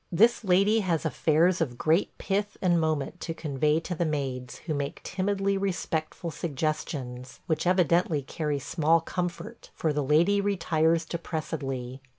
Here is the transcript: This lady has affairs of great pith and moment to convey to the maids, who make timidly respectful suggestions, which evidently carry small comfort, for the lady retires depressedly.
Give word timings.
This 0.11 0.43
lady 0.43 0.79
has 0.79 1.05
affairs 1.05 1.61
of 1.61 1.77
great 1.77 2.17
pith 2.17 2.57
and 2.59 2.81
moment 2.81 3.19
to 3.21 3.35
convey 3.35 3.79
to 3.81 3.93
the 3.93 4.03
maids, 4.03 4.57
who 4.65 4.73
make 4.73 5.03
timidly 5.03 5.59
respectful 5.59 6.31
suggestions, 6.31 7.39
which 7.45 7.67
evidently 7.67 8.23
carry 8.23 8.57
small 8.57 8.99
comfort, 8.99 9.69
for 9.75 9.93
the 9.93 10.03
lady 10.03 10.41
retires 10.41 11.05
depressedly. 11.05 11.99